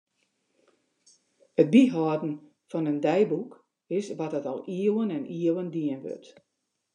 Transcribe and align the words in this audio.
It 1.61 1.67
byhâlden 1.73 2.33
fan 2.69 2.89
in 2.91 2.99
deiboek 3.05 3.51
is 3.97 4.07
wat 4.19 4.31
dat 4.35 4.45
al 4.51 4.61
iuwen 4.79 5.09
en 5.17 5.25
iuwen 5.39 5.69
dien 5.75 6.01
wurdt. 6.03 6.37